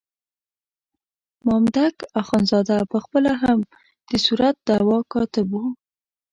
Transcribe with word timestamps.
مامدک 1.45 1.95
اخندزاده 2.21 2.77
په 2.91 2.97
خپله 3.03 3.31
هم 3.43 3.59
د 4.09 4.11
صورت 4.25 4.55
دعوا 4.67 4.99
کاتب 5.13 5.47
وو. 5.51 5.65